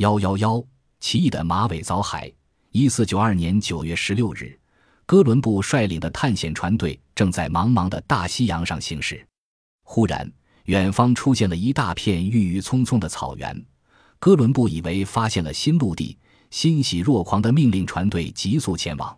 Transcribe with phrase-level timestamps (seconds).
[0.00, 0.64] 幺幺幺，
[0.98, 2.32] 奇异的马尾藻海。
[2.70, 4.58] 一四九二年九月十六日，
[5.04, 9.22] 哥伦布率领的探险船队正在茫茫的大西洋上行驶。
[9.82, 10.32] 忽然，
[10.64, 13.62] 远方出现了一大片郁郁葱葱的草原。
[14.18, 16.16] 哥伦布以为发现了新陆地，
[16.50, 19.14] 欣喜若狂的命令船队急速前往。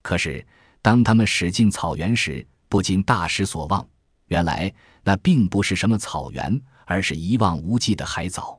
[0.00, 0.42] 可是，
[0.80, 3.86] 当他们驶进草原时，不禁大失所望。
[4.28, 4.72] 原来，
[5.02, 8.58] 那并不是什么草原，而是一望无际的海藻。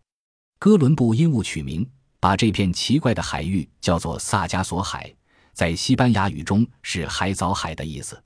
[0.65, 1.87] 哥伦布因误取名，
[2.19, 5.13] 把这片奇怪的海域叫做萨加索海，
[5.53, 8.19] 在西班牙语中是海藻海的意思。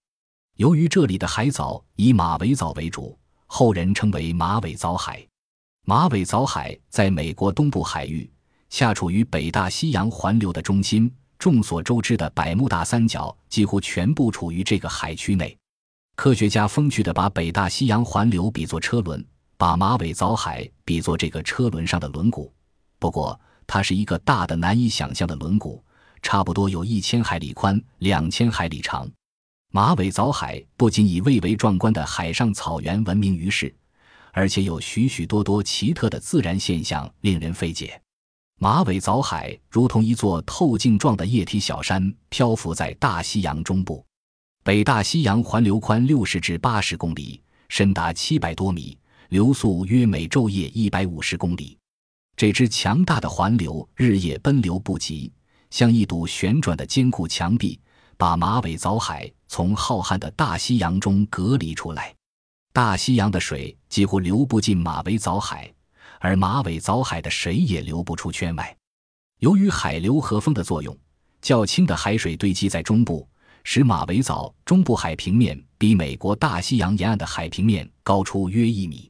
[0.55, 5.21] 由于这里的海藻以马尾藻为主，后人称为马尾藻海。
[5.85, 8.31] 马尾藻海在美国东部海域，
[8.69, 11.13] 下处于北大西洋环流的中心。
[11.37, 15.57] 众所周知的百慕大三角几乎全部处于这个海区内。
[16.15, 19.21] 科学家风趣地把北大西洋环流比作车轮，
[19.59, 22.49] 把马尾藻海比作这个车轮上的轮毂。
[22.97, 23.37] 不过，
[23.67, 25.81] 它是一个大的难以想象的轮毂，
[26.21, 29.05] 差不多有一千海里宽，两千海里长。
[29.73, 33.75] 马尾藻海不仅以蔚为壮观的海上草原闻名于世，
[34.31, 38.01] 而且有许许多多奇特的自然现象令人费解。
[38.59, 44.05] 马尾藻海如同一座透镜状的液体小山，漂浮在大西洋中部。
[44.63, 48.97] 北大西洋环流宽六十至八十公里，深达七百多米，
[49.29, 51.77] 流速约每昼夜一百五十公里。
[52.35, 55.31] 这支强大的环流日夜奔流不息，
[55.69, 57.79] 像一堵旋转的坚固墙壁，
[58.17, 62.15] 把马尾藻海从浩瀚的大西洋中隔离出来。
[62.73, 65.71] 大西洋的水几乎流不进马尾藻海。
[66.21, 68.75] 而马尾藻海的水也流不出圈外，
[69.39, 70.97] 由于海流和风的作用，
[71.41, 73.25] 较轻的海水堆积在中部，
[73.63, 79.09] 使马尾藻中部海平面比美国大西洋沿岸的海平面高出约一米。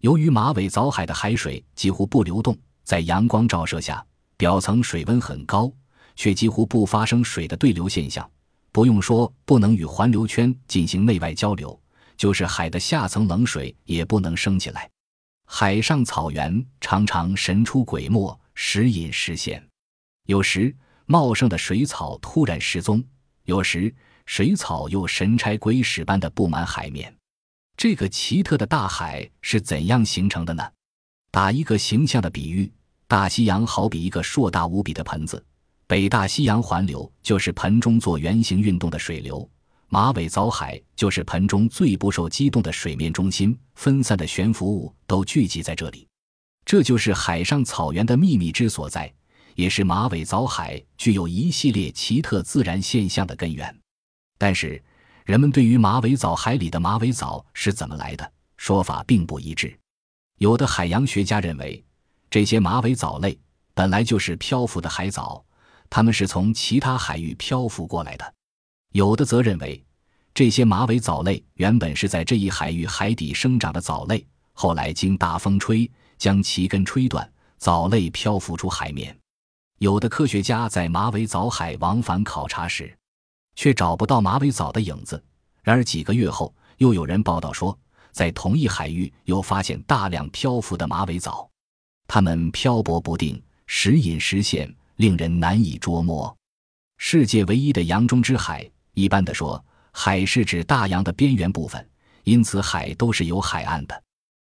[0.00, 4.04] 由于马尾藻海的海水几乎不流动，在阳光照射下，
[4.38, 5.70] 表层水温很高，
[6.16, 8.28] 却几乎不发生水的对流现象。
[8.72, 11.78] 不用说不能与环流圈进行内外交流，
[12.16, 14.88] 就是海的下层冷水也不能升起来。
[15.46, 19.62] 海上草原常常神出鬼没，时隐时现。
[20.26, 23.04] 有时茂盛的水草突然失踪，
[23.44, 23.94] 有时
[24.24, 27.14] 水草又神差鬼使般的布满海面。
[27.80, 30.62] 这个奇特的大海是怎样形成的呢？
[31.30, 32.70] 打一个形象的比喻，
[33.08, 35.42] 大西洋好比一个硕大无比的盆子，
[35.86, 39.50] 北大西洋环流就是盆中做圆形运动的水流。
[39.88, 46.06] 马尾藻海就是盆中最不受激动的水面中心，分散的悬浮物都聚集在这里，
[46.66, 49.10] 这就是海上草原的秘密之所在，
[49.54, 53.74] 也是马尾藻海具有一系列奇特自然现象的根源。
[54.36, 54.82] 但是，
[55.30, 59.78] 人们对于马尾藻海里的马尾藻是怎么来的说法并不一致。
[60.38, 61.84] 有的海洋学家认为，
[62.28, 63.38] 这些马尾藻类
[63.72, 65.44] 本来就是漂浮的海藻，
[65.88, 68.34] 它们是从其他海域漂浮过来的。
[68.90, 69.80] 有的则认为，
[70.34, 75.88] 这些马尾藻类原本是在这一海域海底生长的藻类，后来经大风吹，
[76.18, 79.16] 将其根吹断，藻类漂浮出海面。
[79.78, 82.92] 有的科学家在马尾藻海往返考察时，
[83.54, 85.22] 却找不到马尾藻的影子。
[85.62, 87.78] 然而几个月后，又有人报道说，
[88.10, 91.48] 在同一海域又发现大量漂浮的马尾藻，
[92.06, 96.34] 它们漂泊不定，时隐时现，令人难以捉摸。
[96.98, 98.68] 世界唯一的洋中之海。
[98.94, 101.88] 一般的说，海是指大洋的边缘部分，
[102.24, 104.02] 因此海都是有海岸的。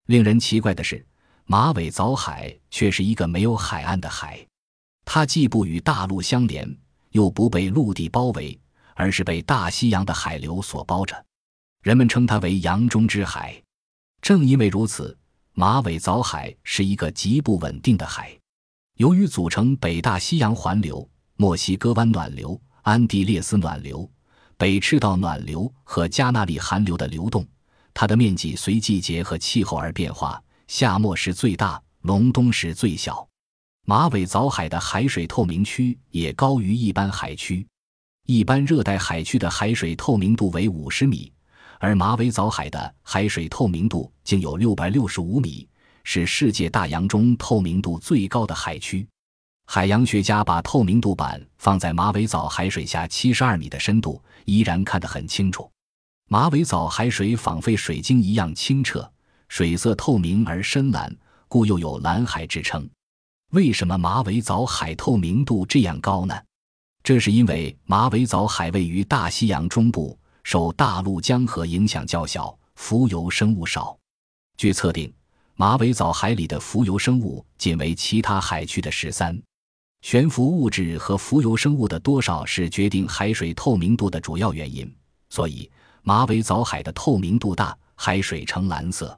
[0.06, 1.06] 令人奇怪的是，
[1.46, 4.46] 马尾藻海却是一个没有海岸的海，
[5.04, 6.78] 它既不与大陆相连，
[7.12, 8.58] 又不被陆地包围，
[8.98, 11.26] 而是被大西洋的海流所包着。
[11.84, 13.56] 人们称它为洋中之海。
[14.22, 15.16] 正因为如此，
[15.54, 18.38] 马尾藻海是一个极不稳定的海。
[18.96, 24.10] 由于组成北大西洋环流、墨西哥湾暖流、安第列斯暖流。
[24.58, 27.48] 北赤道暖流和加纳利寒流的流动，
[27.94, 30.42] 它的面积随季节和气候而变化。
[30.68, 33.26] 夏末时最大，隆冬时最小。
[33.86, 37.66] 马尾藻海的海水透明区也高于一般海区。
[38.28, 41.32] 一般热带海区的海水透明度为五十米，
[41.80, 45.66] 而马尾藻海的海水透明度竟有六百六十五米，
[46.04, 49.08] 是世界大洋中透明度最高的海区。
[49.68, 55.72] 海洋学家把透明度板放在马尾藻海水下七十二米的深度，依然看得很清楚。
[56.28, 59.10] 马尾藻海水仿佛水晶一样清澈，
[59.48, 61.16] 水色透明而深蓝，
[61.48, 62.90] 故又有蓝海之称。
[63.54, 66.38] 为什么马尾藻海透明度这样高呢？
[67.08, 73.98] 这是因为马尾藻海位于大西洋中部，受大陆江河影响较小，浮游生物少。
[74.58, 75.10] 据测定，
[75.56, 79.42] 马尾藻海里的浮游生物仅为其他海区的十三。
[80.02, 84.94] 悬浮物质和浮游生物的多少是决定海水透明度的主要原因，
[85.30, 85.72] 所以
[86.04, 89.18] 马尾藻海的透明度大，海水呈蓝色。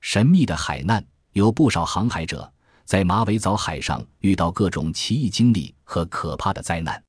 [0.00, 1.00] 神秘的海难，
[1.34, 2.52] 有不少航海者
[2.84, 7.00] 在马尾藻海上遇到各种奇异经历和可怕的灾难，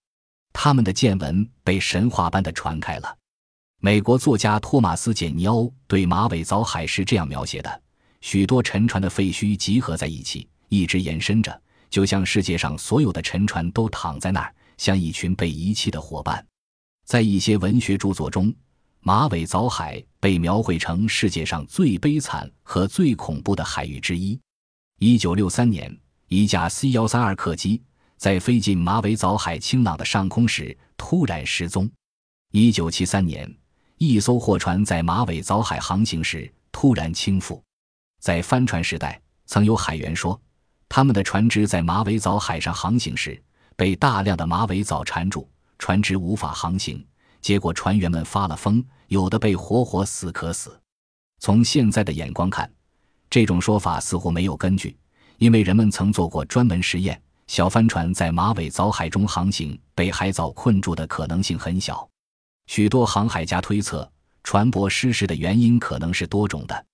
[0.53, 3.18] 他们的见闻被神话般的传开了。
[3.80, 7.81] 美国作家托马斯·简尼欧对马尾藻海是这样描写的：
[8.21, 16.45] 许多沉船的废墟集合在一起，一直延伸着，就像世界上所有的沉船都躺在那儿，像一群被遗弃的伙伴。
[17.06, 18.54] 在一些文学著作中，
[19.00, 24.39] 马尾藻海被描绘成世界上最悲惨和最恐怖的海域之一。
[25.00, 25.97] 一九六三年，
[26.27, 27.81] 一架 C 幺三二客机
[28.21, 31.89] 在飞进马尾藻海清朗的上空时突然失踪。
[32.51, 33.51] 一九七三年。
[33.97, 37.59] 一艘货船在马尾藻海航行时突然倾覆，
[38.19, 40.39] 在帆船时代，曾有海员说，
[40.88, 43.41] 他们的船只在马尾藻海上航行时
[43.75, 47.03] 被大量的马尾藻缠住，船只无法航行，
[47.41, 50.79] 结果船员们发了疯，有的被活活死渴死。
[51.39, 52.71] 从现在的眼光看，
[53.31, 54.95] 这种说法似乎没有根据，
[55.38, 57.19] 因为人们曾做过专门实验，
[57.51, 62.09] 小帆船在马尾藻海中航行被海藻困住的可能性很小。
[62.68, 64.09] 许多航海家推测，
[64.42, 66.86] 船舶失事的原因可能是多种的，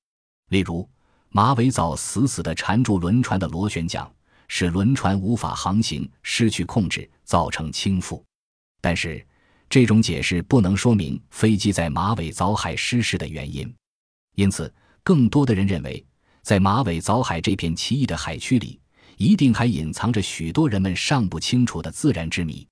[0.49, 0.89] 例如
[1.29, 4.11] 马尾藻死死地缠住轮船的螺旋桨，
[4.47, 8.19] 使轮船无法航行，失去控制，造成倾覆。
[8.81, 9.23] 但是，
[9.69, 13.71] 这种解释不能说明飞机在马尾藻海失事的原因。
[14.33, 16.03] 因此，更多的人认为，
[16.41, 18.79] 在马尾藻海这片奇异的海区里，
[19.17, 22.67] 一定还隐藏着许多人们尚不清楚的自然之谜。